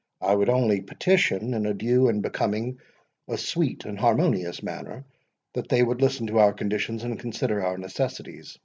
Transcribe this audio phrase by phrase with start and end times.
[0.19, 2.79] I would only petition, in a due and becoming,
[3.27, 5.05] a sweet and harmonious manner,
[5.53, 8.57] that they would listen to our conditions, and consider our necessities.